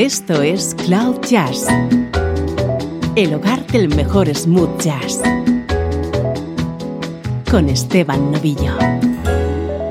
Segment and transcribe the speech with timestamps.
[0.00, 1.66] Esto es Cloud Jazz,
[3.16, 5.20] el hogar del mejor smooth jazz,
[7.50, 8.78] con Esteban Novillo.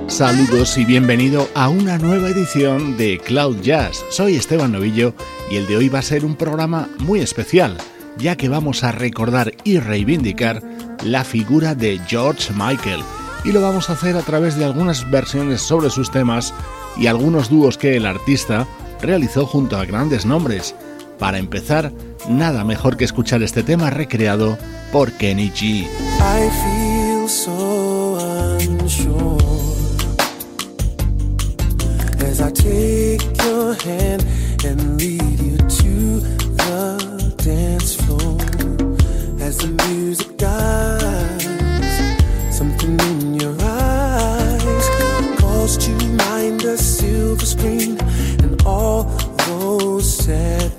[0.07, 4.03] Saludos y bienvenido a una nueva edición de Cloud Jazz.
[4.09, 5.13] Soy Esteban Novillo
[5.51, 7.77] y el de hoy va a ser un programa muy especial,
[8.17, 10.63] ya que vamos a recordar y reivindicar
[11.03, 13.01] la figura de George Michael.
[13.45, 16.51] Y lo vamos a hacer a través de algunas versiones sobre sus temas
[16.97, 18.65] y algunos dúos que el artista
[19.01, 20.75] realizó junto a grandes nombres.
[21.17, 21.91] Para empezar,
[22.29, 24.57] nada mejor que escuchar este tema recreado
[24.91, 25.87] por Kenny G.
[32.29, 34.23] as I take your hand
[34.63, 36.19] and lead you to
[36.61, 38.37] the dance floor
[39.41, 41.43] as the music dies
[42.55, 44.85] something in your eyes
[45.39, 45.91] calls to
[46.23, 47.97] mind a silver screen
[48.65, 50.78] all those sad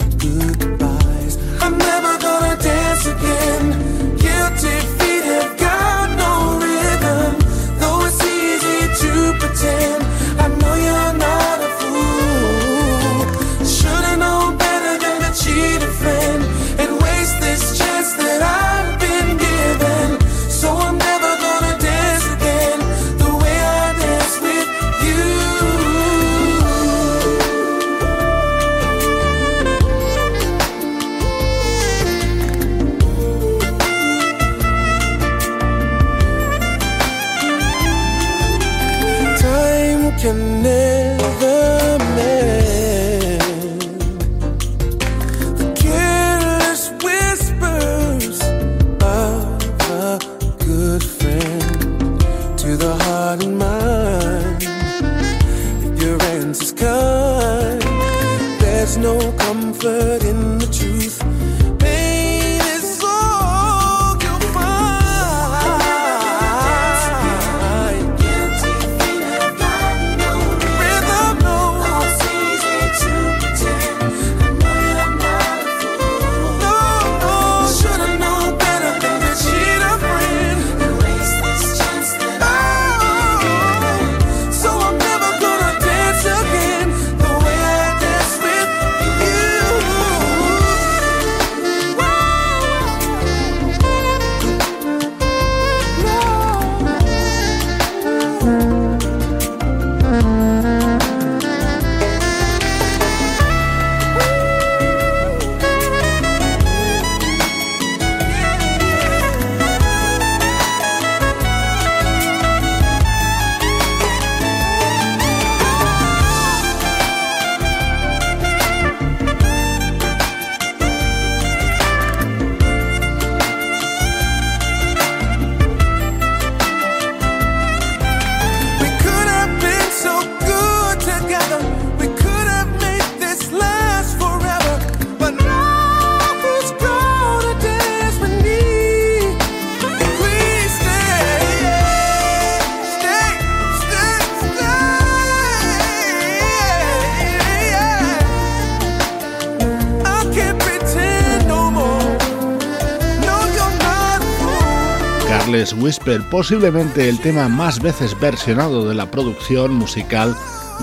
[155.51, 160.37] Whisper, posiblemente el tema más veces versionado de la producción musical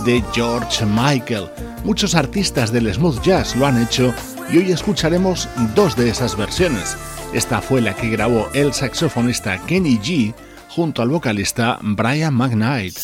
[0.03, 1.45] de George Michael.
[1.85, 4.13] Muchos artistas del smooth jazz lo han hecho
[4.51, 6.97] y hoy escucharemos dos de esas versiones.
[7.31, 10.33] Esta fue la que grabó el saxofonista Kenny G
[10.67, 12.97] junto al vocalista Brian McKnight.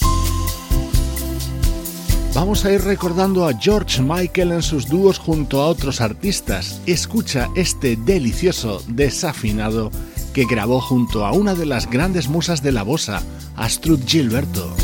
[2.33, 6.81] Vamos a ir recordando a George Michael en sus dúos junto a otros artistas.
[6.87, 9.91] Escucha este delicioso desafinado
[10.33, 13.21] que grabó junto a una de las grandes musas de la bossa,
[13.55, 14.75] Astrud Gilberto.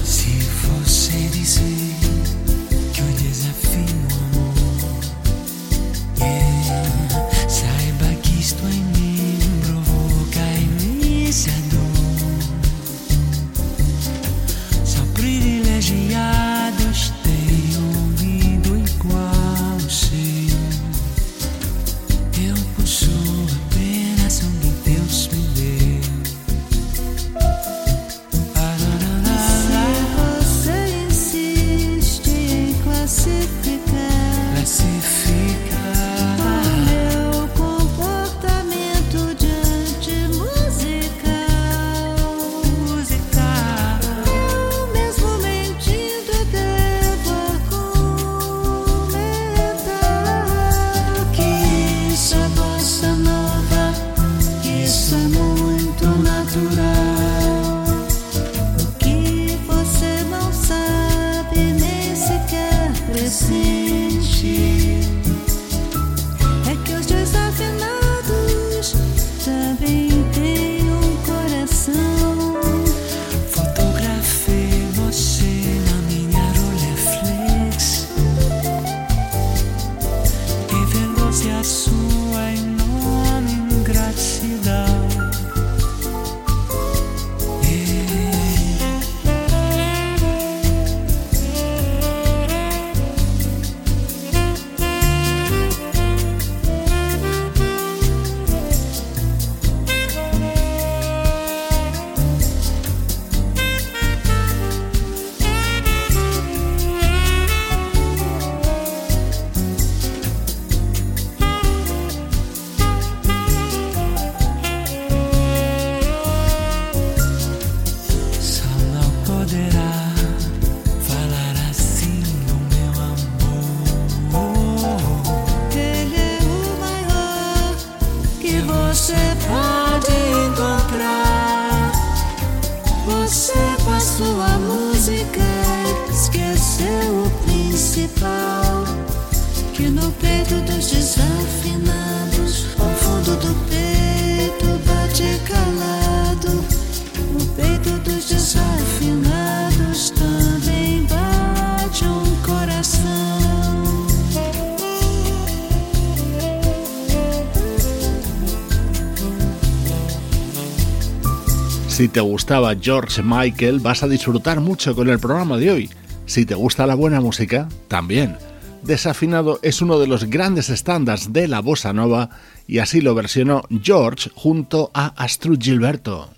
[162.20, 165.90] Te gustaba George Michael, vas a disfrutar mucho con el programa de hoy.
[166.26, 168.36] Si te gusta la buena música, también.
[168.84, 172.30] Desafinado es uno de los grandes estándares de la bossa nova
[172.68, 176.30] y así lo versionó George junto a Astrud Gilberto.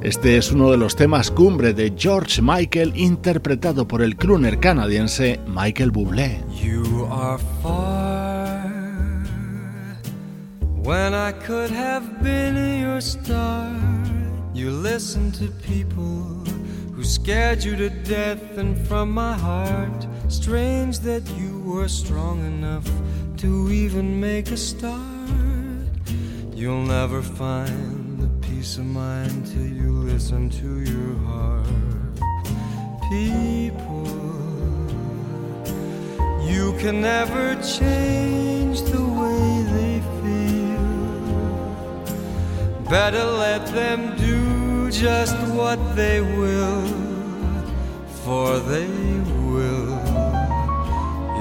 [0.00, 5.38] Este es uno de los temas cumbre de George Michael interpretado por el crooner canadiense
[5.46, 6.40] Michael Bublé.
[10.88, 13.78] When I could have been your star,
[14.54, 16.24] you listened to people
[16.94, 22.90] who scared you to death, and from my heart, strange that you were strong enough
[23.36, 25.90] to even make a start.
[26.54, 31.66] You'll never find the peace of mind till you listen to your heart.
[33.10, 34.08] People,
[36.48, 40.18] you can never change the way they
[42.90, 46.86] Better let them do just what they will,
[48.24, 48.88] for they
[49.50, 49.98] will.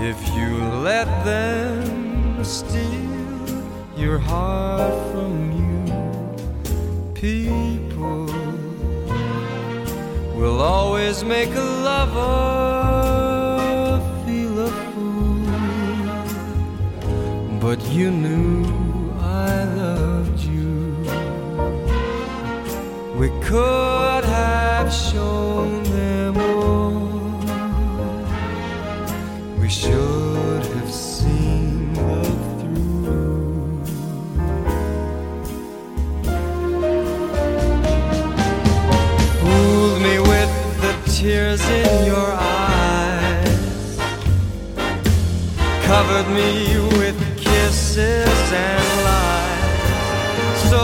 [0.04, 3.64] If you let them steal
[3.96, 5.86] your heart from you,
[7.14, 8.26] people
[10.36, 13.08] will always make a lover
[14.26, 15.48] feel a fool.
[17.62, 18.77] But you knew
[23.18, 27.10] We could have shown them all.
[29.60, 33.84] We should have seen love through.
[39.40, 43.98] Fooled me with the tears in your eyes.
[45.86, 50.70] Covered me with kisses and lies.
[50.70, 50.82] So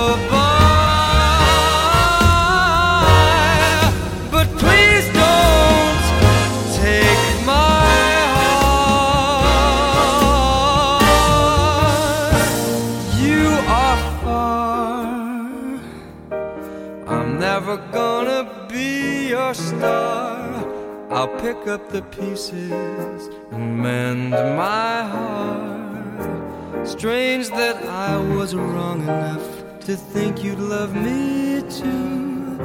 [21.12, 26.88] I'll pick up the pieces and mend my heart.
[26.88, 32.58] Strange that I was wrong enough to think you'd love me too.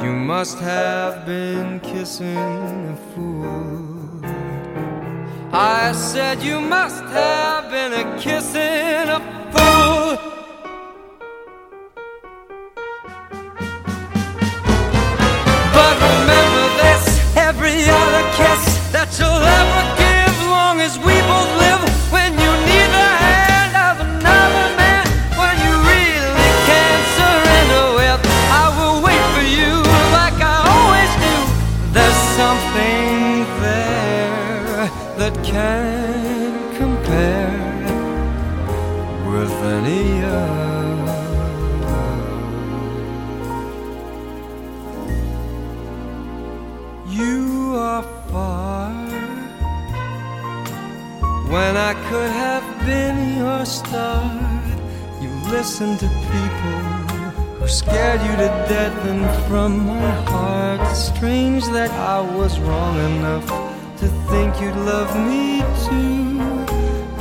[0.00, 4.20] You must have been kissing a fool.
[5.52, 9.18] I said you must have been a kissing a
[9.50, 10.37] fool.
[17.78, 21.57] Every other kiss that you'll ever give, long as we both
[55.20, 56.80] You listened to people
[57.60, 62.98] who scared you to death, and from my heart, it's strange that I was wrong
[62.98, 63.46] enough
[63.98, 66.38] to think you'd love me too.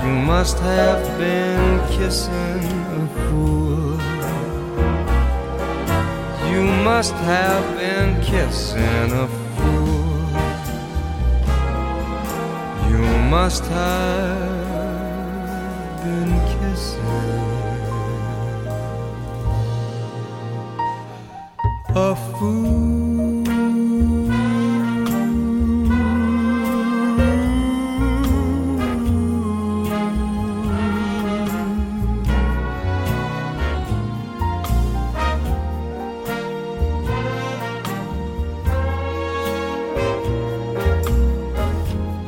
[0.04, 4.00] You must have been kissing a fool.
[6.52, 10.08] You must have been kissing a fool.
[12.90, 13.00] You
[13.30, 14.57] must have
[21.96, 23.08] a fool.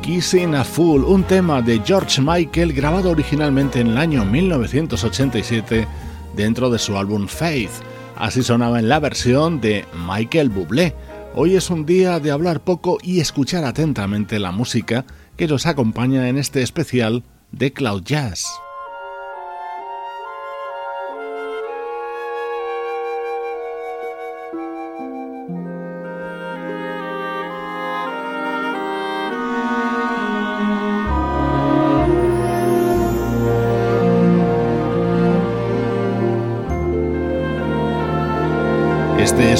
[0.02, 5.86] Kissing a Fool, un tema de George Michael grabado originalmente en el año 1987
[6.36, 7.89] dentro de su álbum Faith.
[8.20, 10.94] Así sonaba en la versión de Michael Bublé.
[11.34, 15.06] Hoy es un día de hablar poco y escuchar atentamente la música
[15.38, 18.44] que nos acompaña en este especial de Cloud Jazz.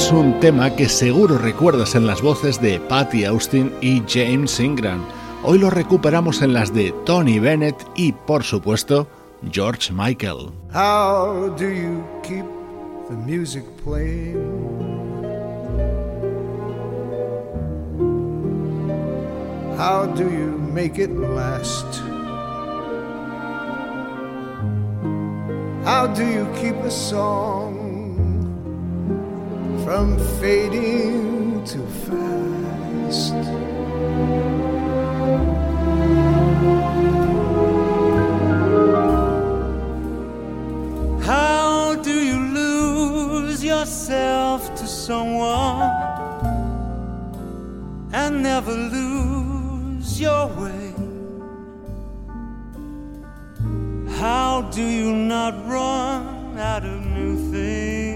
[0.00, 5.04] Es un tema que seguro recuerdas en las voces de Patty Austin y James Ingram.
[5.42, 9.07] Hoy lo recuperamos en las de Tony Bennett y, por supuesto,
[9.52, 10.52] George Michael.
[10.73, 12.47] How do you keep
[13.11, 14.38] the music playing?
[19.76, 22.00] How do you make it last?
[25.85, 27.79] How do you keep a song
[29.90, 33.35] from fading too fast?
[41.26, 45.90] How do you lose yourself to someone
[48.12, 50.94] and never lose your way?
[54.20, 58.10] How do you not run out of new things?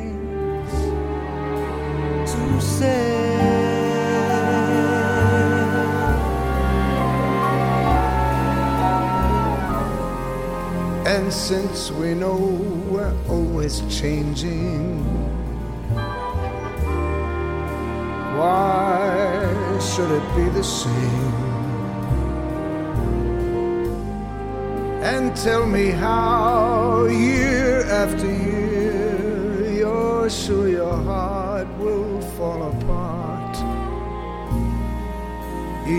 [11.07, 12.37] And since we know
[12.89, 15.05] we're always changing,
[18.39, 21.35] why should it be the same?
[25.03, 31.34] And tell me how, year after year, you're sure your heart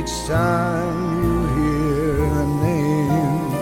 [0.06, 3.54] each time you hear a name.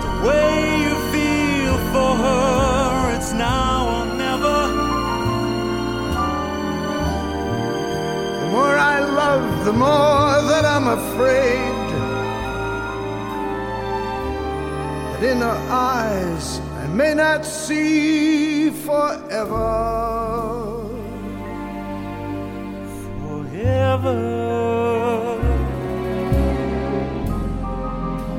[0.09, 0.53] the way
[0.85, 3.17] you feel for her.
[3.17, 4.61] It's now or never.
[8.41, 11.75] The more I love, the more that I'm afraid
[15.13, 16.64] that in her eyes
[16.95, 19.67] may not see forever.
[23.21, 24.21] Forever.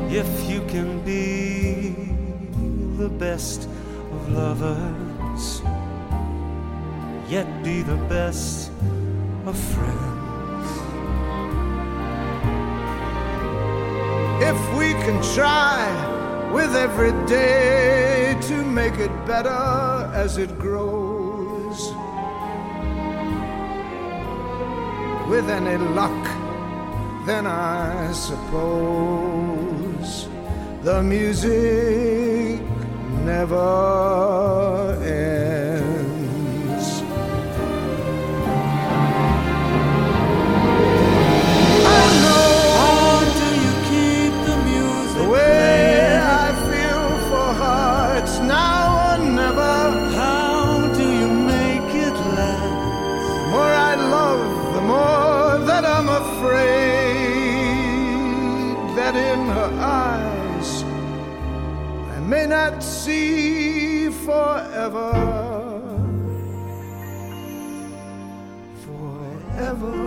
[0.09, 1.95] If you can be
[2.97, 3.63] the best
[4.13, 5.61] of lovers,
[7.29, 8.71] yet be the best
[9.45, 10.69] of friends.
[14.41, 16.14] If we can try
[16.53, 21.93] with every day to make it better as it grows,
[25.29, 26.23] with any luck,
[27.25, 29.27] then I suppose
[30.83, 32.61] the music
[33.25, 34.97] never
[64.25, 65.11] forever.
[68.85, 69.97] Forever.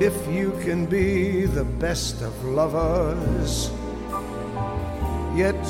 [0.00, 3.70] If you can be the best of lovers,
[5.36, 5.62] yet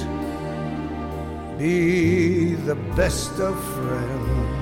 [1.59, 4.60] be the best of friends.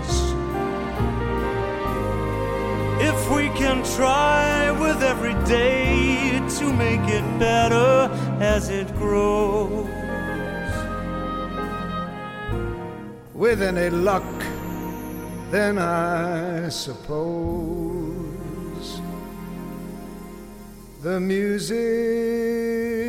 [3.30, 9.86] We can try with every day to make it better as it grows.
[13.34, 14.24] With any luck,
[15.50, 17.30] then I suppose
[21.02, 23.07] the music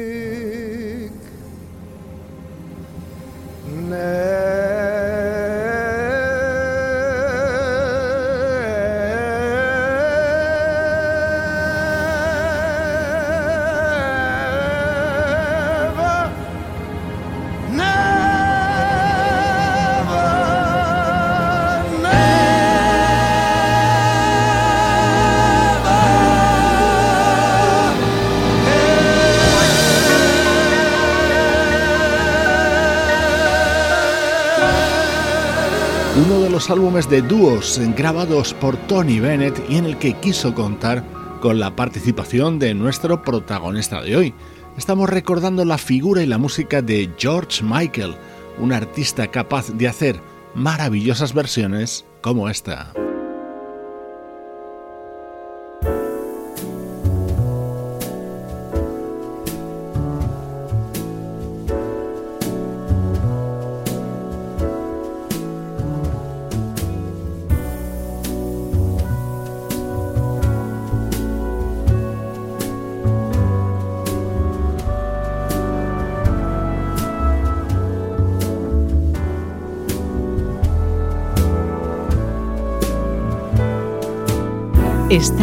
[37.08, 41.06] de dúos grabados por Tony Bennett y en el que quiso contar
[41.40, 44.34] con la participación de nuestro protagonista de hoy.
[44.78, 48.16] Estamos recordando la figura y la música de George Michael,
[48.58, 50.20] un artista capaz de hacer
[50.56, 52.92] maravillosas versiones como esta.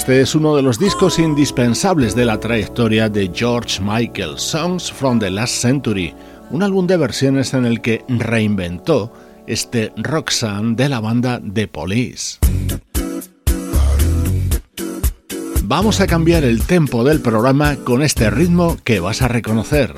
[0.00, 5.18] Este es uno de los discos indispensables de la trayectoria de George Michael, Songs from
[5.18, 6.14] the Last Century,
[6.50, 9.12] un álbum de versiones en el que reinventó
[9.46, 12.38] este Roxanne de la banda The Police.
[15.64, 19.94] Vamos a cambiar el tempo del programa con este ritmo que vas a reconocer.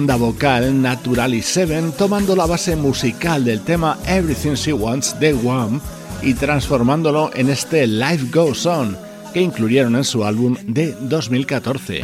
[0.00, 5.78] banda vocal Naturally Seven tomando la base musical del tema Everything She Wants de Wham
[6.22, 8.96] y transformándolo en este Life Goes On
[9.34, 12.00] que incluyeron en su álbum de 2014.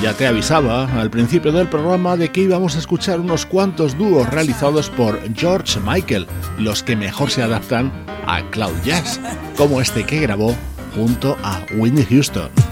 [0.00, 4.30] Ya te avisaba al principio del programa de que íbamos a escuchar unos cuantos dúos
[4.30, 7.90] realizados por George Michael, los que mejor se adaptan
[8.28, 9.18] a cloud jazz,
[9.56, 10.54] como este que grabó
[10.94, 12.65] junto a Whitney Houston.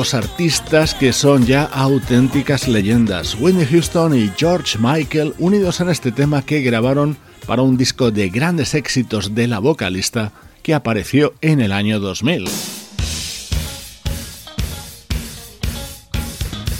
[0.00, 6.40] Artistas que son ya auténticas leyendas, Whitney Houston y George Michael, unidos en este tema
[6.40, 10.32] que grabaron para un disco de grandes éxitos de la vocalista
[10.62, 12.48] que apareció en el año 2000.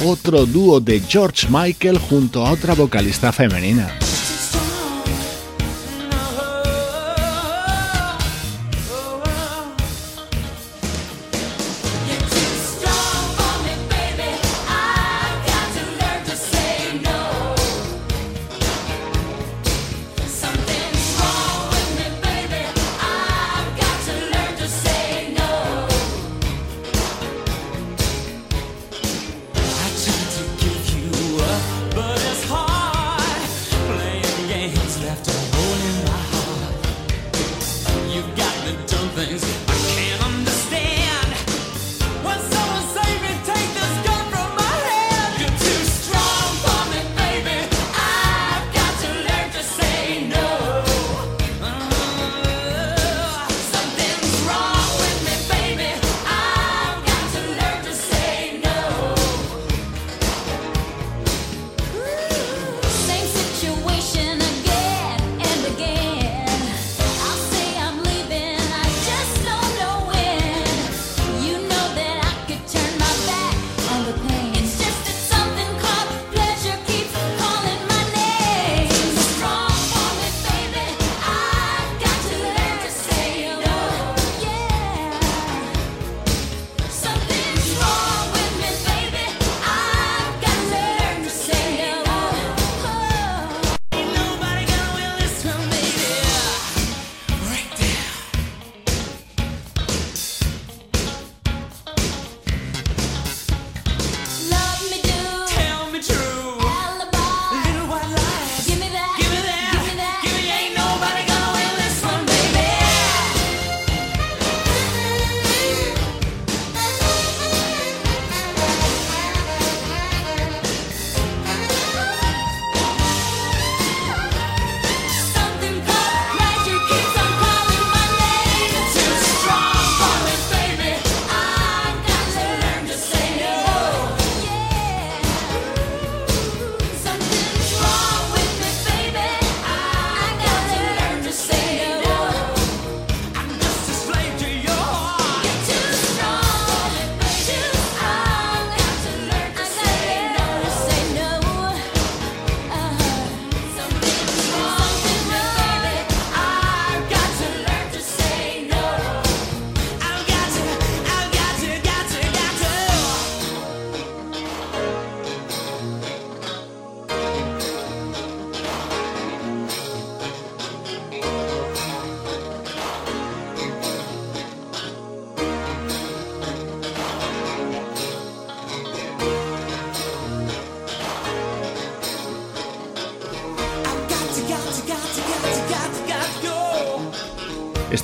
[0.06, 3.90] Otro dúo de George Michael junto a otra vocalista femenina.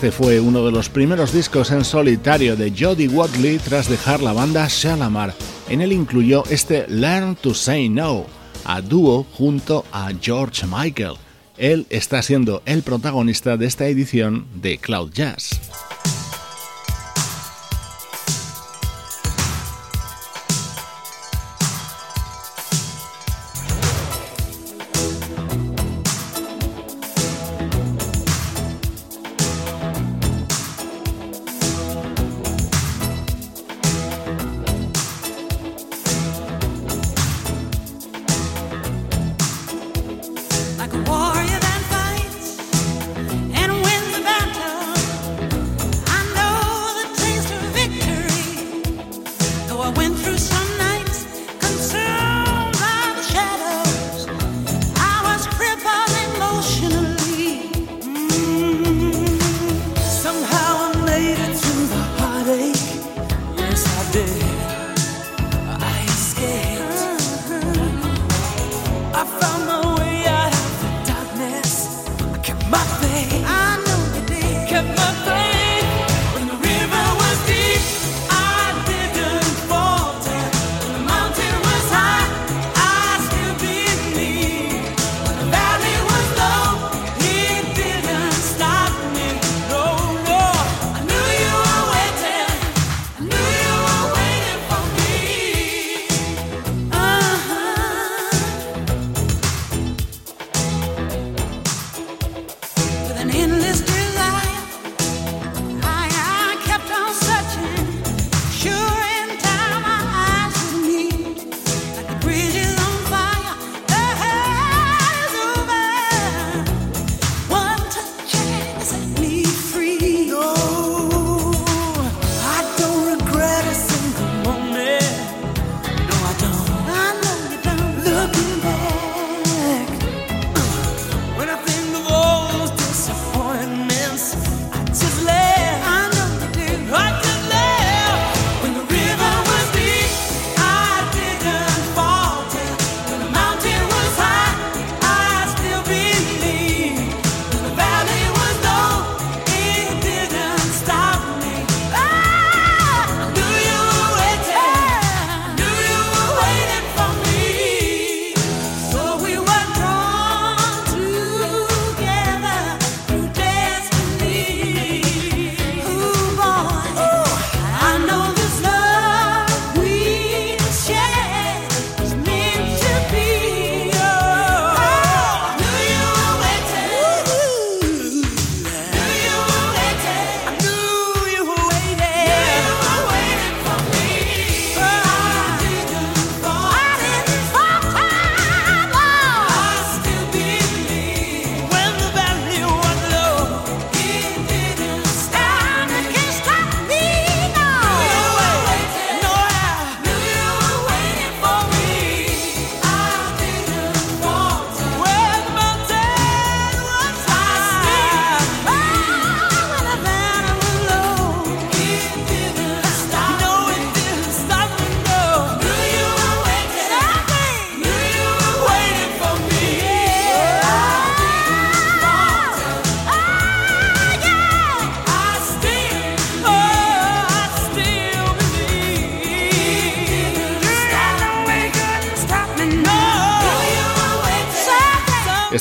[0.07, 4.33] Este fue uno de los primeros discos en solitario de Jody Watley tras dejar la
[4.33, 5.35] banda Shalamar.
[5.69, 8.25] En él incluyó este Learn to Say No,
[8.65, 11.15] a dúo junto a George Michael.
[11.59, 15.61] Él está siendo el protagonista de esta edición de Cloud Jazz.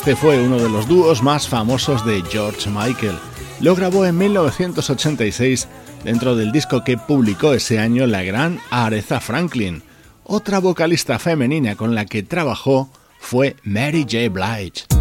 [0.06, 3.18] Este fue uno de los dúos más famosos de George Michael.
[3.58, 5.66] Lo grabó en 1986
[6.04, 9.82] dentro del disco que publicó ese año la gran Aretha Franklin.
[10.22, 12.88] Otra vocalista femenina con la que trabajó
[13.18, 14.28] fue Mary J.
[14.28, 14.95] Blige.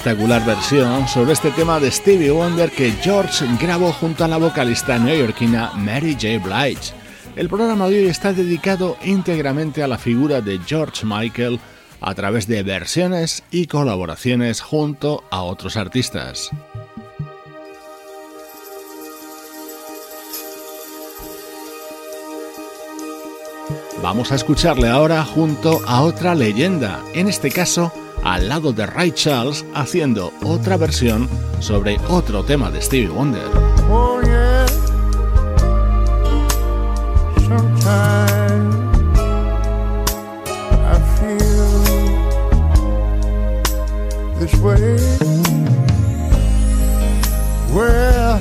[0.00, 4.98] espectacular versión sobre este tema de Stevie Wonder que George grabó junto a la vocalista
[4.98, 6.38] neoyorquina Mary J.
[6.38, 6.94] Blige.
[7.36, 11.60] El programa de hoy está dedicado íntegramente a la figura de George Michael
[12.00, 16.48] a través de versiones y colaboraciones junto a otros artistas.
[24.02, 27.92] Vamos a escucharle ahora junto a otra leyenda, en este caso
[28.24, 31.28] al lado de Ray Charles haciendo otra versión
[31.60, 33.46] sobre otro tema de Stevie Wonder.
[33.90, 34.10] Oh.
[47.72, 48.38] Where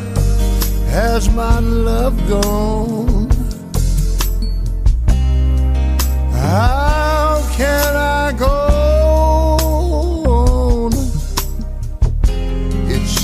[0.90, 3.30] has my love gone?
[6.34, 8.69] How can I go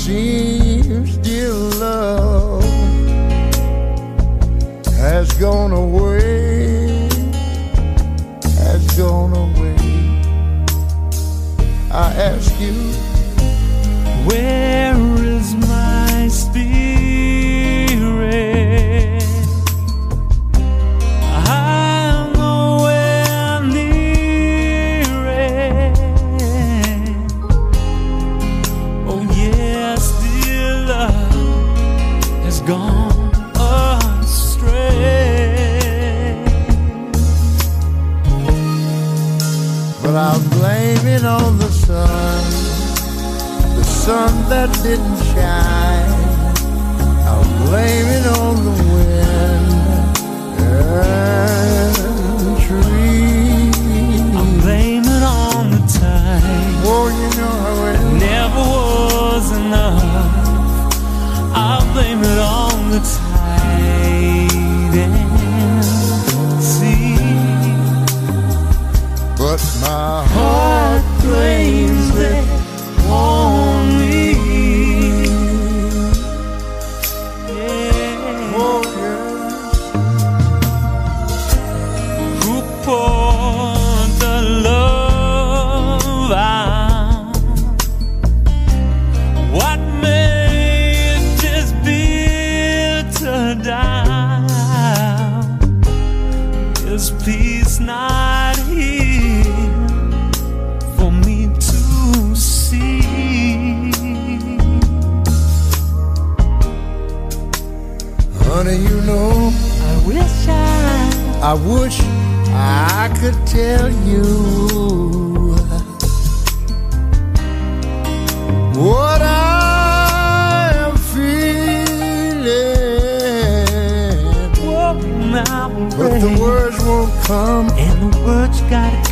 [0.06, 2.62] seems, dear love,
[5.00, 7.08] has gone away,
[8.62, 9.74] has gone away.
[11.90, 12.76] I ask you,
[14.28, 14.95] Where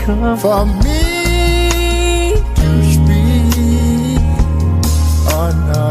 [0.05, 4.21] come for me to speak.
[5.33, 5.89] Oh no.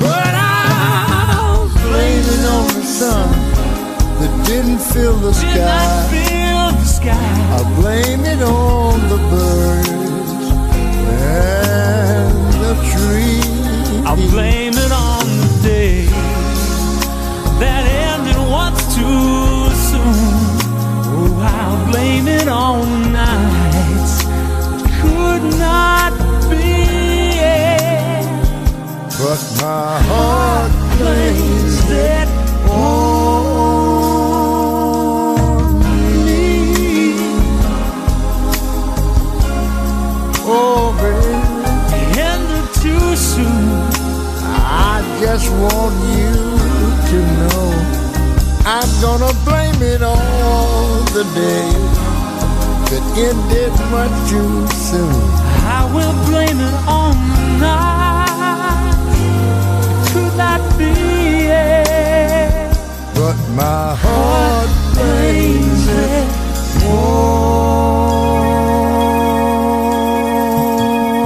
[0.00, 3.28] But I'll blame it on the sun
[4.20, 6.08] that didn't fill the Did sky.
[6.12, 7.30] feel the sky.
[7.56, 10.44] I blame it on the birds
[11.08, 14.06] and the trees.
[14.06, 16.04] I'll blame it on the day
[17.62, 17.93] that
[22.26, 26.12] I'll blame it on the nights that could not
[26.48, 27.38] be.
[29.18, 32.28] But my heart Blames it
[32.70, 32.94] on
[35.80, 37.14] me.
[40.46, 41.34] Oh, baby,
[42.20, 43.68] ended too soon.
[44.46, 46.34] I just want you
[47.10, 47.64] to know
[48.66, 51.93] I'm gonna blame it on the day
[52.94, 55.22] that ended much too soon.
[55.66, 58.94] I will blame it on the night
[60.12, 60.92] could not be.
[61.50, 62.70] it.
[63.16, 66.28] But my heart Blames it.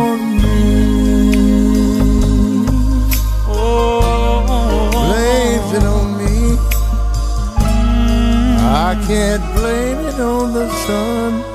[0.09, 0.62] on me.
[3.47, 6.35] Oh, Blames it on me.
[7.61, 8.57] Mm.
[8.89, 11.47] I can't blame it on the sun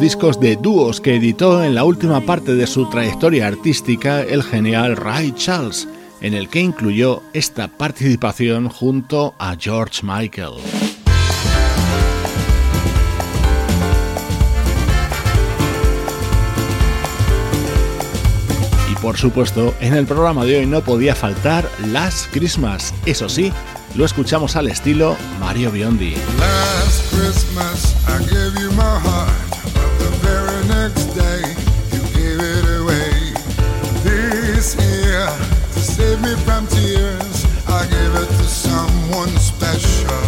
[0.00, 4.96] discos de dúos que editó en la última parte de su trayectoria artística el genial
[4.96, 5.86] Ray Charles,
[6.22, 10.54] en el que incluyó esta participación junto a George Michael.
[18.90, 22.94] Y por supuesto, en el programa de hoy no podía faltar Last Christmas.
[23.04, 23.52] Eso sí,
[23.94, 26.14] lo escuchamos al estilo Mario Biondi.
[26.38, 29.49] Last Christmas I gave you my heart,
[30.70, 31.42] next day
[31.92, 33.10] you gave it away.
[34.06, 35.26] This year,
[35.74, 40.22] to save me from tears, I gave it to someone special.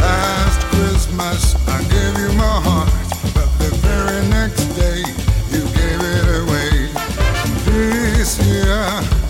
[0.00, 2.92] Last Christmas, I gave you my heart,
[3.34, 5.00] but the very next day
[5.54, 6.70] you gave it away.
[7.66, 8.84] This year,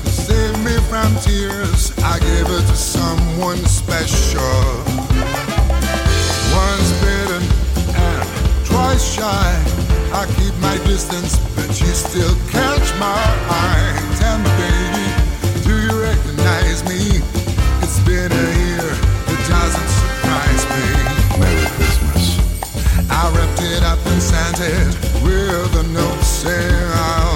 [0.04, 4.33] to save me from tears, I gave it to someone special.
[10.94, 13.18] distance, but you still catch my
[13.50, 13.98] eye.
[14.20, 15.06] Tell me, baby,
[15.66, 17.18] do you recognize me?
[17.82, 18.90] It's been a year,
[19.32, 20.84] it doesn't surprise me.
[21.40, 22.38] Merry Christmas.
[23.10, 24.94] I wrapped it up and sent it
[25.26, 27.33] with a note saying I'll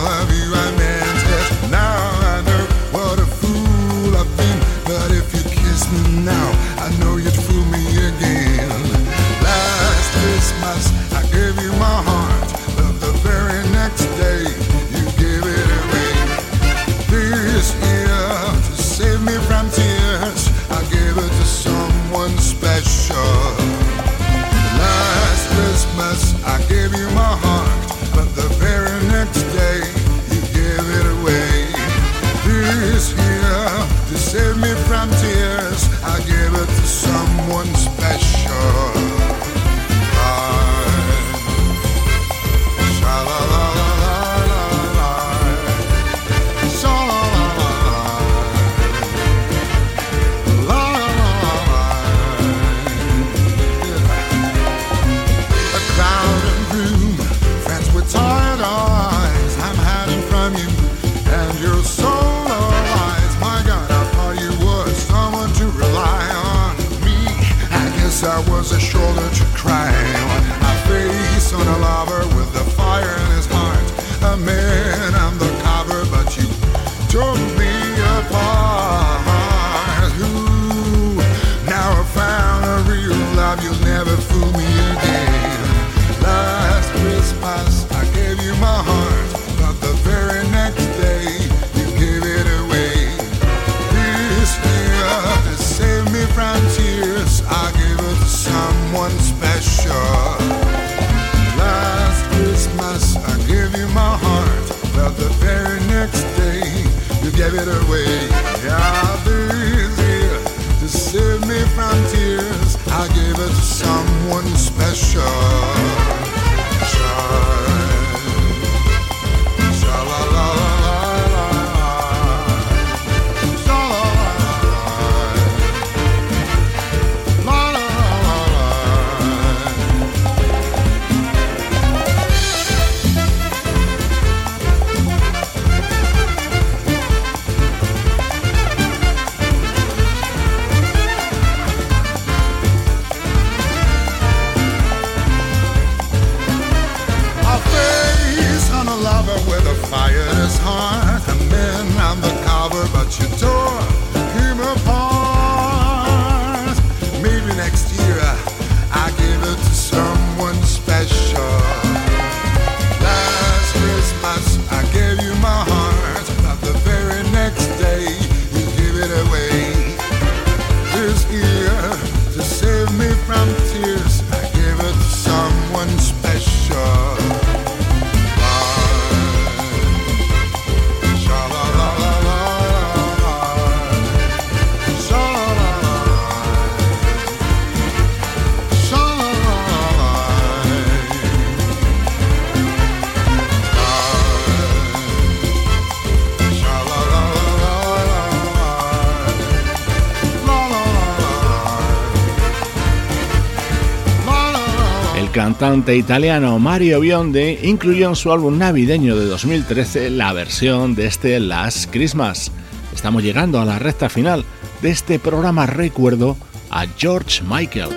[205.79, 211.39] cantante italiano Mario Biondi incluyó en su álbum navideño de 2013 la versión de este
[211.39, 212.51] Last Christmas.
[212.93, 214.45] Estamos llegando a la recta final
[214.83, 216.37] de este programa recuerdo
[216.71, 217.91] a George Michael.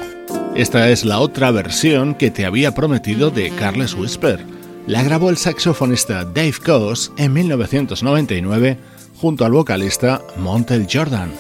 [0.54, 4.46] Esta es la otra versión que te había prometido de Carles Whisper.
[4.86, 8.78] La grabó el saxofonista Dave Coase en 1999
[9.18, 11.32] junto al vocalista Montel Jordan.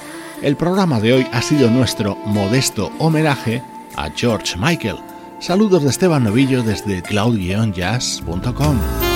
[0.41, 3.61] El programa de hoy ha sido nuestro modesto homenaje
[3.95, 5.10] a George Michael
[5.41, 9.10] Saludos de Esteban Novillo desde cloud-jazz.com.